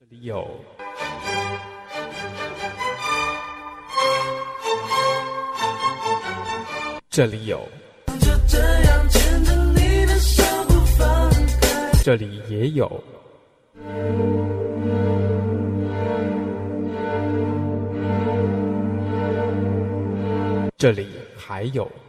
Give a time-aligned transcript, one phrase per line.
[0.00, 0.48] 这里有
[7.10, 7.60] 这里有。
[12.02, 13.04] 这里也有。
[20.78, 21.99] 这里还有。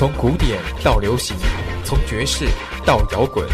[0.00, 1.36] 从古典到流行，
[1.84, 2.46] 从爵士
[2.86, 3.46] 到摇滚，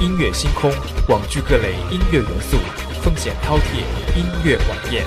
[0.00, 0.72] 音乐星空
[1.06, 2.56] 网聚各类音乐元素，
[3.02, 3.84] 风险饕餮
[4.16, 5.04] 音乐晚宴。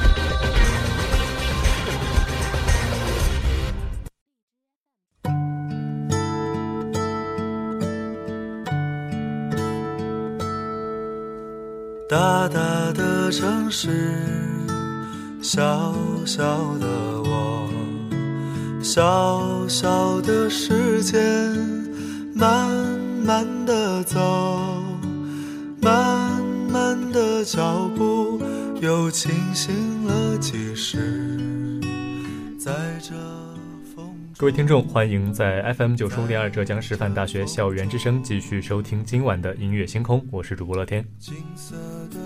[12.08, 13.90] 大大的城市，
[15.42, 15.96] 小
[16.28, 17.15] 小的，
[18.86, 21.20] 小小的时间，
[22.36, 22.70] 慢
[23.26, 24.20] 慢的走，
[25.82, 28.40] 慢慢的脚步，
[28.82, 31.82] 又清醒了几时，
[32.60, 33.16] 在这
[33.96, 34.16] 风。
[34.38, 41.04] 各位听众，欢迎在 FM 九十五点二浙江师范大学校园之声继续收听今晚的音乐星空，我是主播乐天。
[41.18, 41.76] 金色
[42.12, 42.25] 的。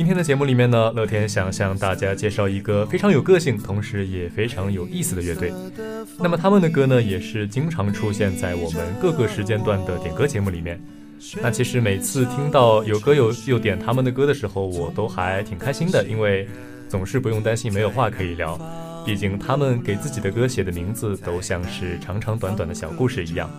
[0.00, 5.52] 今天的节目里面呢，乐天想向大家介绍一个非常有个性，同时也非常有意思的乐队。
[6.18, 10.80] 那么他们的歌呢，也是经常出现在我们各个时间段的点歌节目里面。
[11.42, 16.48] 那其实每次听到有歌友又点他们的歌的时候，我都还挺开心的，因为
[16.88, 18.58] 总是不用担心没有话可以聊。
[19.04, 23.50] 毕竟他们给自己的歌写的名字都像是长长短短的小故事一样。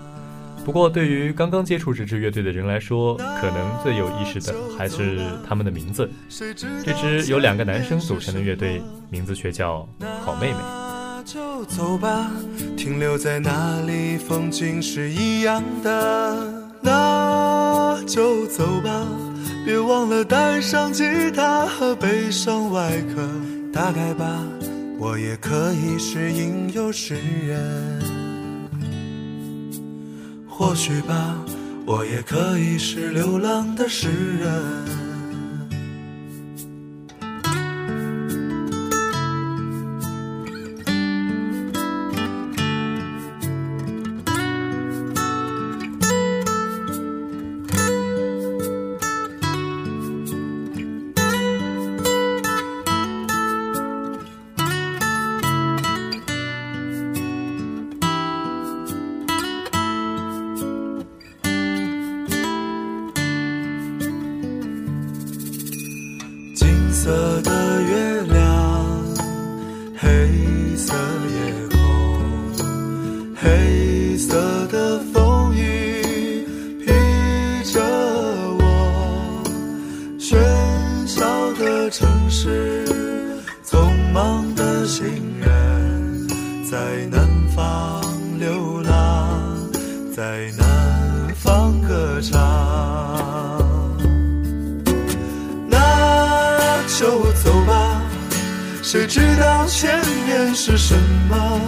[0.64, 6.10] 不过，对于刚刚接触这支乐队的人来说，可能最有意识的还是他们的名字。
[6.30, 6.54] 这
[6.94, 9.88] 支由两个男生组成的乐队，名字却叫
[10.24, 10.58] 好妹妹。
[10.60, 12.32] 那就走吧，
[12.78, 16.72] 停留在那里，风景是一样的。
[16.82, 19.06] 那就走吧，
[19.66, 23.28] 别忘了带上吉他和悲伤外壳。
[23.74, 24.44] 大概吧，
[24.98, 28.21] 我也可以是吟游诗人。
[30.62, 31.36] 或许吧，
[31.88, 34.08] 我也可以是流浪的诗
[34.38, 35.11] 人。
[86.72, 86.78] 在
[87.12, 88.02] 南方
[88.40, 89.42] 流浪，
[90.16, 92.40] 在南方歌唱。
[95.68, 98.02] 那就走吧，
[98.82, 100.96] 谁知道前面是什
[101.30, 101.60] 么？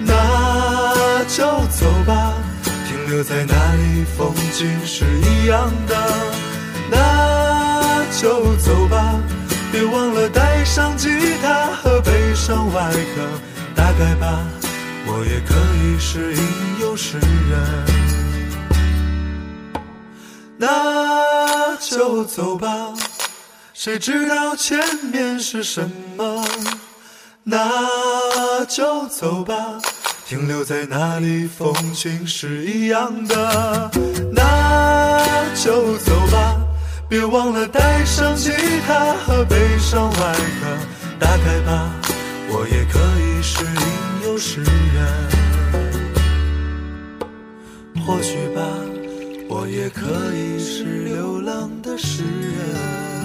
[0.00, 2.34] 那就走吧，
[2.88, 5.94] 停留在那里，风景是一样的。
[6.90, 9.14] 那就走吧，
[9.70, 11.08] 别忘了带上吉
[11.40, 13.47] 他和悲伤外壳。
[13.88, 14.44] 大概吧，
[15.06, 16.42] 我也可以是吟
[16.78, 17.18] 游诗
[17.48, 17.58] 人。
[20.58, 22.92] 那就走吧，
[23.72, 24.78] 谁知道前
[25.10, 26.44] 面是什么？
[27.42, 29.56] 那就走吧，
[30.26, 33.90] 停留在那里，风景是一样的。
[34.30, 35.24] 那
[35.54, 36.60] 就走吧，
[37.08, 38.52] 别忘了带上吉
[38.86, 40.66] 他和悲伤外壳。
[41.18, 41.90] 大概吧，
[42.50, 43.70] 我也可以是吟
[44.24, 44.68] 游诗人。
[48.06, 48.62] 或许吧，
[49.48, 53.17] 我也可以是流浪的诗人。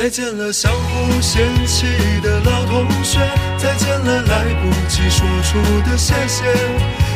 [0.00, 1.86] 再见了相互嫌弃
[2.22, 3.18] 的老同学，
[3.58, 6.42] 再见了来不及说出的谢谢，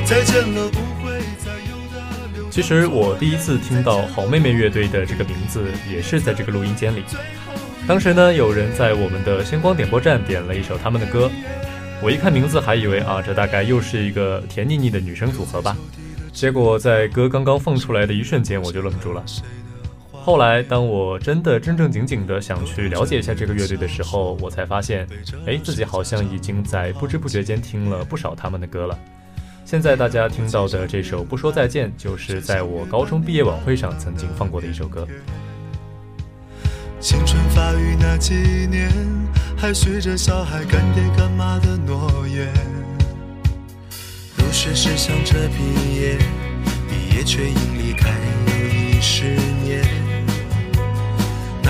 [0.05, 2.05] 再见了不会再有的
[2.35, 7.03] 流其实我第一次听到好妹妹乐队的这个名字，也是在这个录音间里。
[7.89, 11.31] 当时呢，有人在我们的星光点播站点了一首他们的歌，
[12.03, 15.75] 我一看名字还以为啊，这大概又是一个甜腻腻的女生组合吧。
[16.35, 19.25] 结果在歌刚刚放出来的一瞬间，我就愣住了。
[20.25, 25.07] 后来，当我真的正正经经的想去了解一下这个乐队的时候，我才发现，
[25.47, 28.99] 哎，自己好像已经在不知不觉间听了不少他们的歌了。
[29.67, 35.07] 现在大家听到的这首《不说再见》，就是在我高中毕业晚会上曾经放过的一首歌。
[37.01, 38.33] 青春发育那几
[38.71, 38.91] 年，
[39.59, 42.51] 还许着小孩干爹干妈的诺言。
[44.39, 46.17] 入学时想着毕业，
[46.89, 48.09] 毕业却因离开
[48.47, 49.25] 又已十
[49.63, 50.04] 年。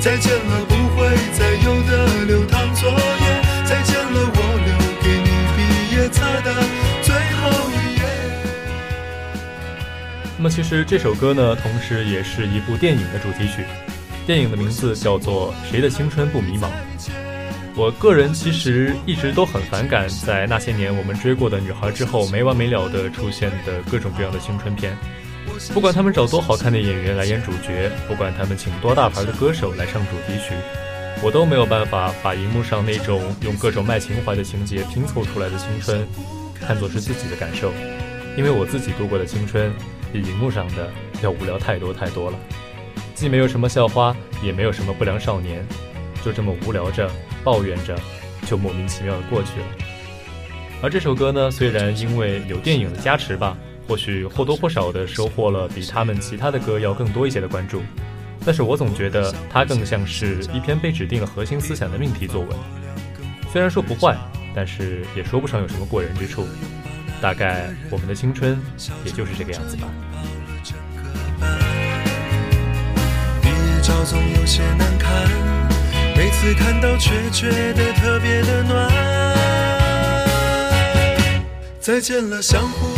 [0.00, 2.96] 再见了不会再有的流淌作业，
[3.66, 5.58] 再见了我留给你毕
[5.94, 6.54] 业册的
[7.02, 8.02] 最后一页。
[10.36, 13.64] 那么其实这首歌呢，同时也是一部电影的主题曲，
[14.24, 16.66] 电影的名字叫做《谁的青春不迷茫》。
[17.74, 24.96] 我个人其实一直都很反感，在那些年我们追过的女孩之后没完没了的出现的各种各样的青春片。
[25.72, 30.54] 不管他们找多好看的演员来演主角，不管他们请多大牌的歌手来唱主题曲，
[31.22, 36.06] 我都没有办法把荧幕上那种用各种卖情怀的情节拼凑出来的青春，
[36.60, 37.72] 看作是自己的感受，
[38.36, 39.72] 因为我自己度过的青春
[40.12, 40.90] 比荧幕上的
[41.22, 42.38] 要无聊太多太多了，
[43.14, 45.66] 既没有什么校花，也没有什么不良少年，
[46.24, 47.10] 就这么无聊着。
[47.44, 47.96] 抱怨着，
[48.46, 49.66] 就莫名其妙的过去了。
[50.82, 53.56] 而这首歌呢，虽然因为有电影的加持吧，
[53.88, 57.82] 或许或多或少的收获了比他们其他的歌要更多一些的关注，
[58.44, 62.50] 但是我总觉得它更像是一篇被指定了核心思想的命题作文。
[63.50, 64.14] 虽然说不坏，
[64.54, 66.46] 但是也说不上有什么过人之处。
[67.20, 68.56] 大概我们的青春
[69.04, 69.88] 也就是这个样子吧。
[73.42, 75.26] 毕业照总有些难看，
[76.14, 78.88] 每次看到却觉得特别的暖。
[81.80, 82.97] 再见了相互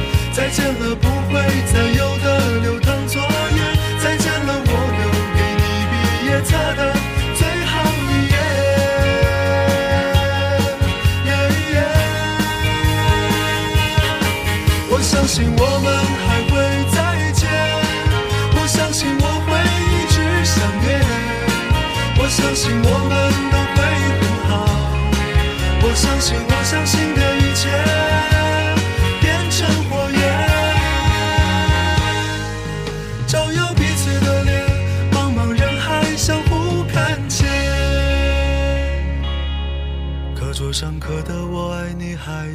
[0.33, 3.27] 再见了不会再有的流淌作业，
[4.01, 5.93] 再见了我留给你毕
[6.25, 6.79] 业册的
[7.35, 7.71] 最后
[8.07, 8.35] 一页。
[14.89, 15.87] 我相信我们
[16.25, 16.51] 还会
[16.91, 16.97] 再
[17.33, 17.43] 见，
[18.55, 19.49] 我相信我会
[19.91, 20.89] 一直想念。
[22.17, 23.13] 我相信我们
[23.51, 23.77] 都会
[24.21, 24.51] 很好，
[25.83, 27.19] 我相信我相信的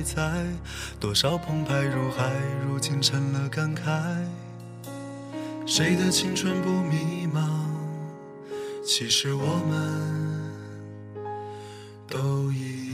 [0.07, 0.47] 在，
[1.01, 2.31] 多少澎湃如海，
[2.65, 3.83] 如今成了感慨。
[5.67, 7.43] 谁的青春不迷茫？
[8.85, 10.53] 其实我们
[12.09, 12.86] 都一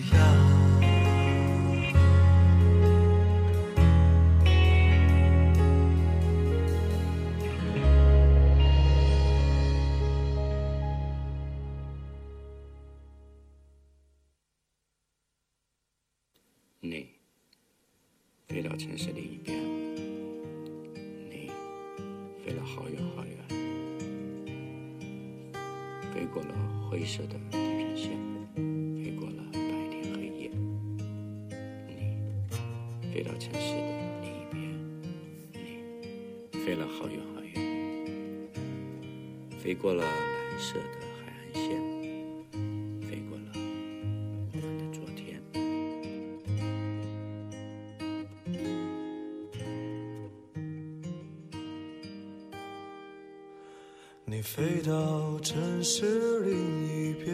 [54.43, 56.53] 你飞到城市另
[56.89, 57.33] 一边，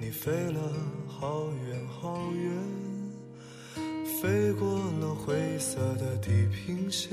[0.00, 0.72] 你飞了
[1.06, 3.82] 好远好远，
[4.18, 4.66] 飞过
[4.98, 7.10] 了灰色的地平线，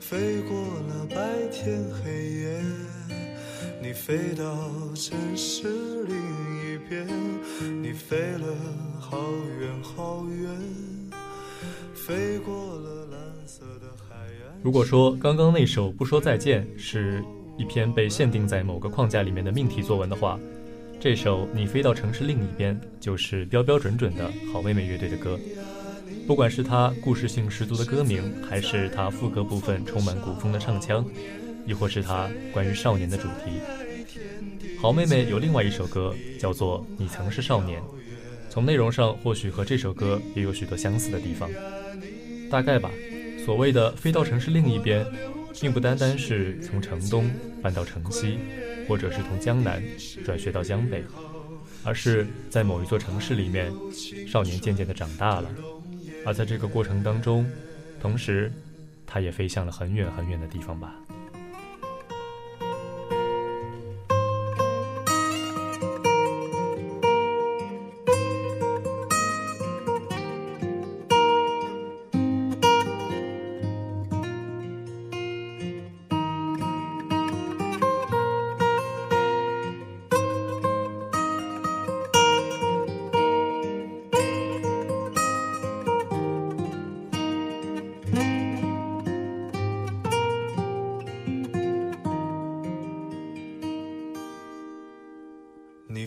[0.00, 0.54] 飞过
[0.86, 2.60] 了白天黑夜。
[3.82, 4.54] 你飞到
[4.94, 7.08] 城市另一边，
[7.82, 8.54] 你飞了
[9.00, 9.18] 好
[9.58, 10.50] 远好远，
[11.94, 14.60] 飞过了蓝色的海岸。
[14.62, 17.24] 如果说刚刚那首《不说再见》是
[17.56, 20.38] 一篇被限定在某个框架里面的命题作文的话，
[21.00, 25.38] 这首《你飞到城市另一边》就是标标准准的好妹妹乐队的歌。
[26.26, 31.04] 不管是它故事性十足的歌名，还是它副歌部分充满古风的唱腔，
[31.66, 33.60] 亦或是它关于少年的主题，
[34.80, 37.80] 好妹妹有另外一首歌叫做《你曾是少年》，
[38.48, 41.48] 从内容上或许和这首歌也有许多相似的地方。
[42.50, 42.90] 大概吧，
[43.44, 45.04] 所谓的飞到城市另一边，
[45.60, 47.30] 并不单单是从城东
[47.62, 48.38] 搬到城西，
[48.88, 49.82] 或者是从江南
[50.24, 51.02] 转学到江北，
[51.84, 53.72] 而是在某一座城市里面，
[54.26, 55.50] 少年渐渐的长大了，
[56.26, 57.46] 而在这个过程当中，
[58.00, 58.52] 同时，
[59.06, 60.94] 他也飞向了很远很远的地方吧。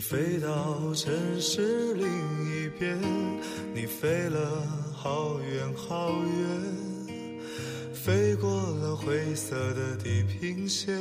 [0.08, 2.98] 飞到城市另一边，
[3.74, 7.12] 你飞了好远好远，
[7.92, 10.96] 飞过了灰色的地平线，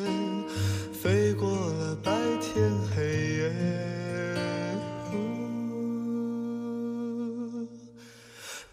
[0.92, 2.12] 飞过了白
[2.42, 3.04] 天黑
[3.38, 3.54] 夜。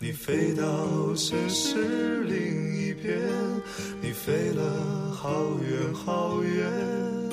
[0.00, 3.20] 你飞到城市另一边，
[4.02, 7.23] 你飞了好远好远。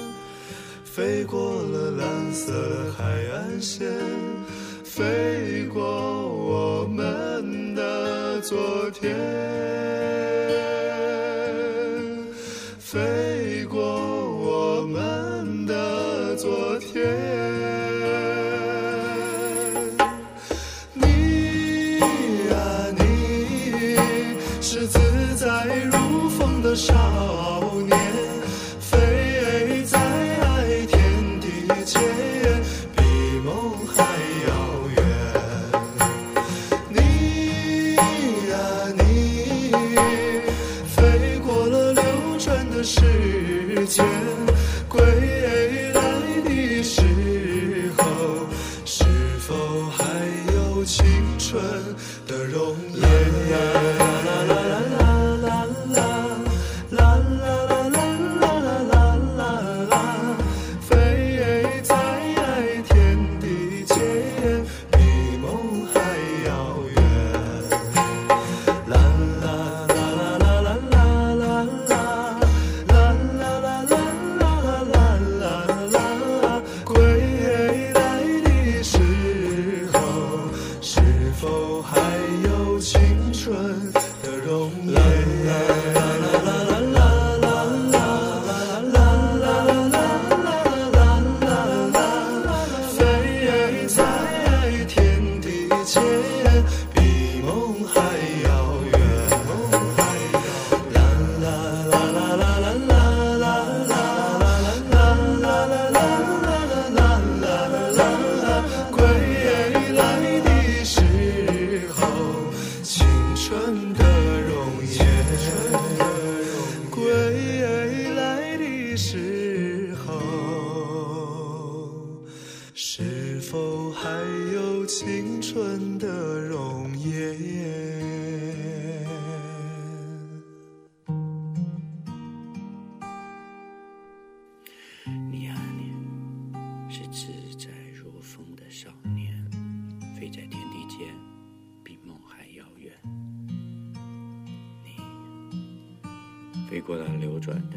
[0.93, 2.51] 飞过了蓝色
[2.97, 3.87] 海岸线，
[4.83, 5.81] 飞过
[6.27, 9.15] 我们的昨天，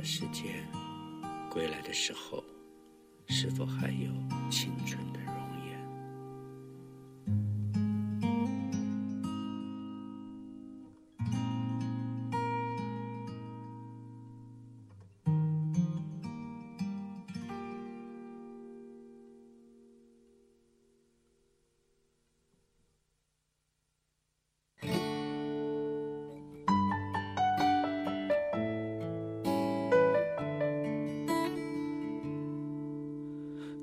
[0.04, 0.68] 时间，
[1.50, 2.44] 归来的时候，
[3.26, 4.10] 是否还有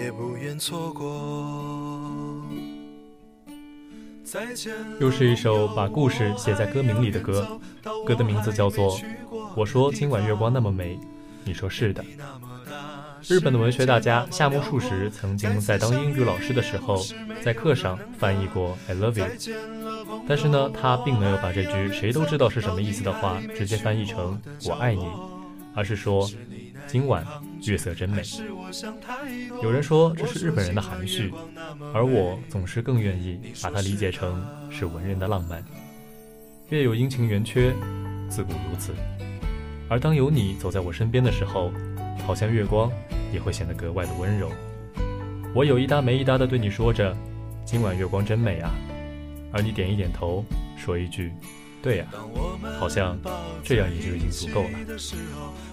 [0.00, 2.40] 也不愿错过。
[4.98, 7.60] 又是一首把故事写在歌名里的歌，
[8.06, 8.96] 歌的名字叫做
[9.54, 10.94] 《我说今晚月光那么美》，
[11.44, 12.02] 你说是的。
[13.28, 16.96] 日本的文学大家夏目漱石曾经在当英语老师的时候，
[17.42, 19.26] 在课上翻译过 "I love you"，
[20.26, 25.04] 但是呢，他并没有把这句谁都知道是什么意思的话直接翻译成“我爱你”，
[25.76, 26.26] 而是说
[26.90, 27.24] “今晚
[27.68, 28.20] 月色真美”。
[29.62, 31.32] 有人说这是日本人的含蓄，
[31.94, 35.64] 而我总是更愿意把它理解成是文人的浪漫。
[36.70, 37.72] 月有阴晴圆缺，
[38.28, 38.92] 自古如此。
[39.88, 41.72] 而当有你走在我身边的时候，
[42.26, 42.90] 好像月光
[43.32, 44.50] 也会显得格外的温柔。
[45.54, 47.16] 我有一搭没一搭地对你说着
[47.64, 48.70] ：“今晚月光真美啊。”
[49.52, 50.44] 而你点一点头，
[50.76, 51.32] 说一句
[51.82, 52.06] ：“对呀。”
[52.78, 53.18] 好像
[53.62, 54.68] 这样也就已经足够了。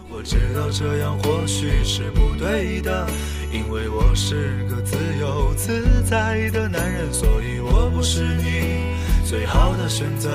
[0.09, 3.07] 我知道这样或许是不对的，
[3.51, 8.83] 因为我是个自由自在的男人，所以我不是你
[9.25, 10.29] 最好的选择。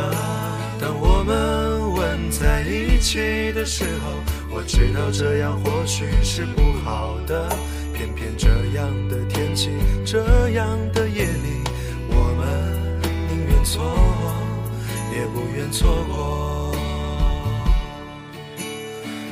[0.81, 4.13] 当我们吻在一起的时候，
[4.51, 7.49] 我知道这样或许是不好的，
[7.95, 9.71] 偏偏这样的天气，
[10.05, 11.65] 这样的夜里，
[12.09, 13.83] 我们宁愿错，
[15.23, 16.75] 也不愿错过。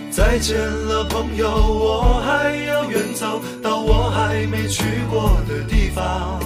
[0.09, 6.38] 再见了，朋友，我还要远走到我还没去过的地方。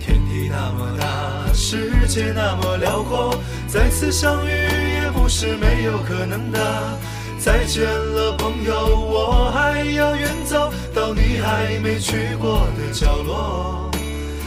[0.00, 3.32] 天地那么大，世界那么辽阔，
[3.68, 6.98] 再次相遇也不是没有可能的。
[7.38, 13.88] 再见了，朋友，我还要远走到你还没去过的角落。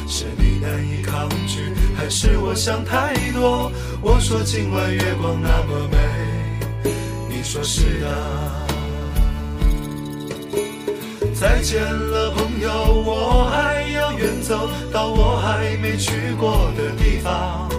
[0.07, 3.71] 是你难以抗拒，还是我想太多？
[4.01, 5.97] 我说今晚月光那么美，
[7.29, 8.07] 你说是的。
[11.33, 12.71] 再见了，朋友，
[13.05, 17.69] 我还要远走到我还没去过的地方。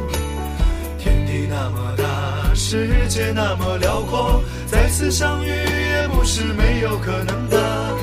[0.98, 7.96] 天地那么大，世界那么辽阔，再次相遇也不是没有可能的。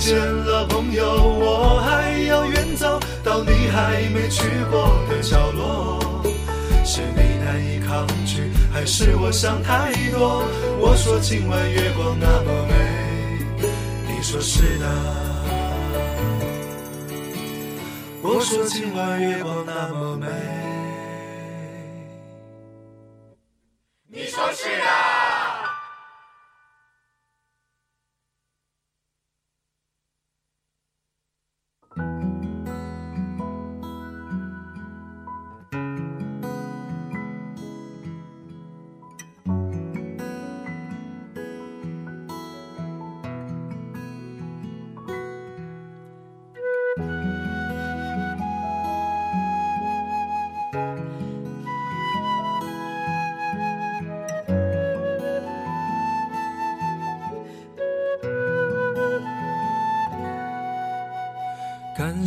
[0.00, 6.24] 见了，朋友，我还要远走到你还没去过的角落。
[6.86, 10.42] 是你难以抗拒，还是我想太多？
[10.80, 12.74] 我说今晚月光那么美，
[14.08, 14.86] 你说是的。
[18.22, 20.26] 我说今晚月光那么美。
[24.08, 25.09] 你说是的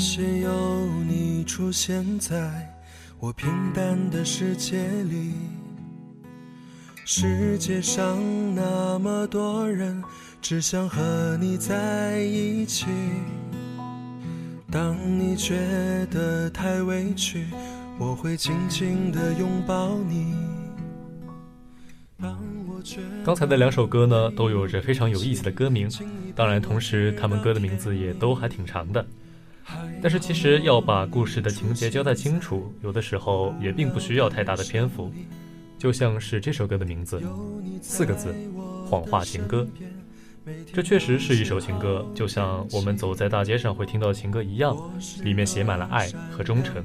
[0.04, 2.70] 谢有你出现在
[3.22, 5.32] 我平淡的世界里。
[7.06, 8.20] 世界上
[8.54, 10.04] 那么多人，
[10.42, 12.86] 只想和你在一起。
[14.70, 15.56] 当你觉
[16.12, 17.46] 得太委屈，
[17.98, 20.36] 我会紧紧的拥抱你。
[23.24, 25.90] 刚才的两首歌呢，都有着非常有意思的歌名，
[26.36, 29.06] 当然，同时他们歌的名字也都还挺长的。
[30.04, 35.10] 但是其实要把故事的情节交代清楚，有的时候也并不需要太大的篇幅。
[35.80, 37.22] 就像是这首歌的名字，
[37.82, 38.36] 四个字，
[38.86, 39.66] 《谎话情歌》。
[40.74, 44.78] 这确实是一首情歌，就像我们走在大街上会听到的情歌一样，
[45.24, 46.84] 里面写满了爱和忠诚。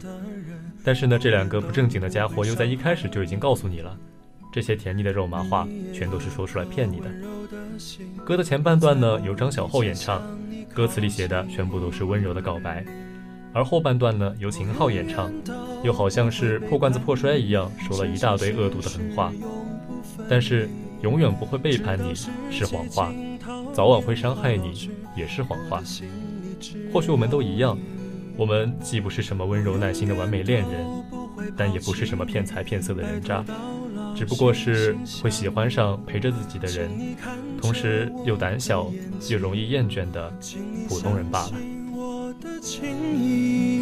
[0.84, 3.98] 但是呢，这两个不正经的家伙又在一开始就已经告诉你了，
[4.52, 7.10] 这些甜腻的肉麻话全都是说出来骗你的。
[8.24, 10.22] 歌的前半段呢，由张小厚演唱，
[10.72, 12.84] 歌词里写的全部都是温柔的告白，
[13.58, 15.32] 而后半段呢，由秦昊演唱，
[15.82, 19.32] 又好像是破罐子破摔一样，说了一大堆恶毒的狠话。
[20.30, 20.70] 但是
[21.02, 23.12] 永远不会背叛你是谎话，
[23.72, 25.82] 早晚会伤害你也是谎话。
[26.92, 27.76] 或许我们都一样，
[28.36, 30.86] 我们既不是什么温柔耐心的完美恋人，
[31.56, 33.44] 但也不是什么骗财骗色的人渣，
[34.14, 36.88] 只不过是会喜欢上陪着自己的人，
[37.60, 38.88] 同时又胆小
[39.28, 40.32] 又容易厌倦的
[40.88, 41.52] 普通人罢了。
[42.60, 43.77] 情谊。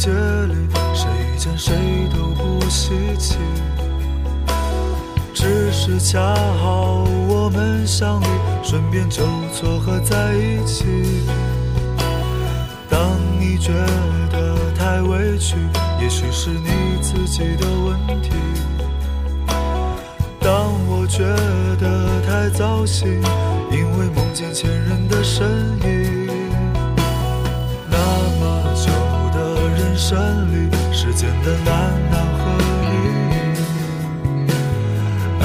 [0.00, 0.54] 界里，
[0.94, 1.76] 谁遇见谁
[2.10, 3.36] 都不稀奇，
[5.34, 8.24] 只是恰好我们相遇，
[8.62, 10.86] 顺便就撮合在一起。
[12.88, 13.74] 当你觉
[14.32, 15.56] 得太委屈，
[16.00, 18.30] 也许是你自己的问题。
[20.40, 21.26] 当我觉
[21.76, 23.20] 得太糟心，
[23.70, 25.46] 因为梦见前任的身
[25.84, 26.19] 影。
[30.00, 30.18] 山
[30.50, 32.40] 里，时间的难难和
[32.88, 32.90] 易，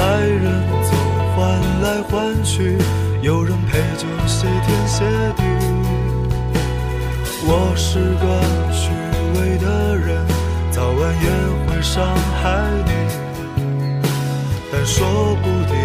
[0.26, 0.44] 人
[0.82, 0.90] 总
[1.36, 1.36] 换
[1.82, 2.78] 来换去，
[3.20, 5.04] 有人陪就谢天谢
[5.36, 5.42] 地。
[7.44, 8.24] 我是个
[8.72, 8.88] 虚
[9.38, 10.24] 伪的人，
[10.70, 11.28] 早晚也
[11.66, 12.02] 会伤
[12.42, 12.42] 害
[12.86, 12.90] 你，
[14.72, 15.76] 但说不定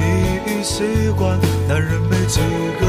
[0.00, 0.02] 你
[0.44, 2.40] 已习惯，男人没几
[2.80, 2.87] 个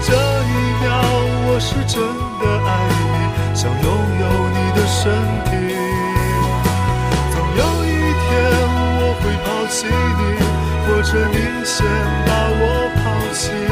[0.00, 0.86] 这一秒，
[1.46, 1.96] 我是真
[2.38, 2.68] 的爱
[3.12, 3.16] 你，
[3.54, 3.86] 想拥
[4.20, 4.98] 有你的身
[5.44, 5.50] 体。
[7.30, 7.86] 总有一
[8.24, 8.26] 天
[9.00, 9.76] 我会抛弃
[10.18, 10.22] 你，
[10.86, 11.76] 或者你先
[12.26, 12.30] 把
[12.60, 12.62] 我
[12.96, 12.98] 抛
[13.34, 13.67] 弃。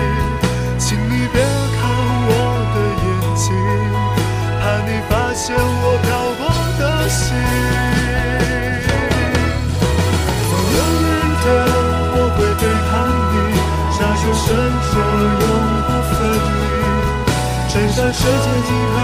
[18.13, 18.99] 世界尽头，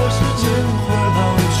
[0.00, 0.44] 我是真
[0.86, 1.18] 会老
[1.56, 1.60] 去，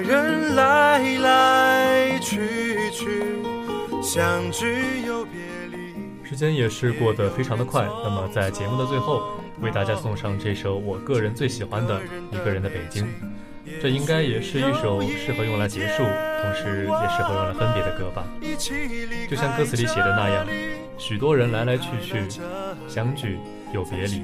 [0.00, 3.22] 人来来去去，
[4.02, 5.78] 相聚又别离。
[6.24, 7.86] 时间也是过得非常的快。
[8.04, 9.22] 那么在节目的最后，
[9.60, 13.04] 为大家送上这首我个人最喜欢的《一个人的北京》。
[13.82, 18.24] 这应该也是一首适合用来结束，同时也适合用来分别的歌吧。
[19.28, 20.46] 就像歌词里写的那样，
[20.96, 22.40] 许多人来来去去，
[22.88, 23.38] 相聚
[23.74, 24.22] 又别离，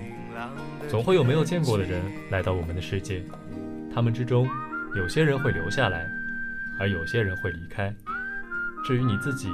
[0.89, 3.23] 总会有没有见过的人来到我们的世界。
[3.95, 4.49] 他们之中，
[4.95, 6.09] 有些人会留下来，
[6.79, 7.95] 而有些人会离开。
[8.85, 9.51] 至于你自己，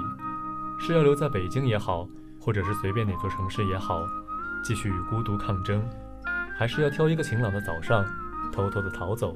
[0.79, 2.07] 是要留在北京也好，
[2.38, 4.03] 或者是随便哪座城市也好，
[4.62, 5.83] 继续与孤独抗争，
[6.57, 8.05] 还是要挑一个晴朗的早上，
[8.53, 9.35] 偷偷的逃走？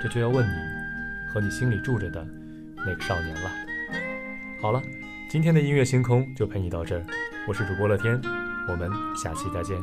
[0.00, 2.24] 这就要问你和你心里住着的
[2.76, 3.50] 那个少年了。
[4.62, 4.80] 好了，
[5.28, 7.04] 今天的音乐星空就陪你到这儿，
[7.48, 8.20] 我是主播乐天，
[8.68, 9.82] 我们下期再见。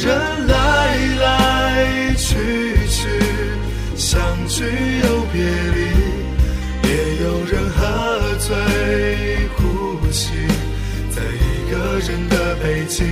[0.00, 2.36] 人来来去
[2.88, 3.08] 去，
[3.96, 4.64] 相聚
[5.02, 5.78] 又别离，
[6.88, 6.90] 也
[7.24, 7.80] 有人喝
[8.38, 8.54] 醉
[9.56, 10.30] 呼吸，
[11.10, 13.08] 在一个人的北京。